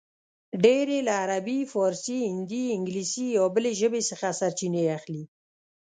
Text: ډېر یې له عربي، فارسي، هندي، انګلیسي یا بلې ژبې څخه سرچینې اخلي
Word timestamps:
ډېر 0.63 0.85
یې 0.95 1.01
له 1.07 1.13
عربي، 1.21 1.59
فارسي، 1.73 2.19
هندي، 2.31 2.63
انګلیسي 2.77 3.25
یا 3.37 3.45
بلې 3.55 3.71
ژبې 3.79 4.01
څخه 4.09 4.27
سرچینې 4.39 4.83
اخلي 4.97 5.23